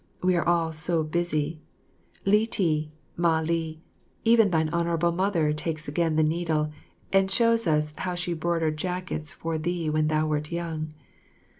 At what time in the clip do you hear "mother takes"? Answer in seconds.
5.11-5.87